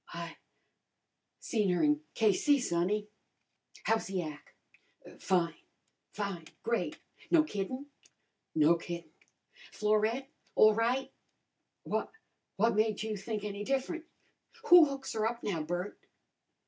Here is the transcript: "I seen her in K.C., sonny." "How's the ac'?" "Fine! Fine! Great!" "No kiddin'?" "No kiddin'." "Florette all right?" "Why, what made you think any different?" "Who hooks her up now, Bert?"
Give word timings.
"I 0.15 0.37
seen 1.39 1.69
her 1.69 1.83
in 1.83 2.01
K.C., 2.15 2.59
sonny." 2.59 3.07
"How's 3.83 4.07
the 4.07 4.23
ac'?" 4.23 5.19
"Fine! 5.19 5.53
Fine! 6.11 6.45
Great!" 6.63 6.97
"No 7.29 7.43
kiddin'?" 7.43 7.85
"No 8.55 8.77
kiddin'." 8.77 9.11
"Florette 9.71 10.27
all 10.55 10.73
right?" 10.73 11.11
"Why, 11.83 12.07
what 12.55 12.73
made 12.73 13.03
you 13.03 13.15
think 13.15 13.43
any 13.43 13.63
different?" 13.63 14.05
"Who 14.69 14.85
hooks 14.85 15.13
her 15.13 15.27
up 15.29 15.43
now, 15.43 15.61
Bert?" 15.61 15.99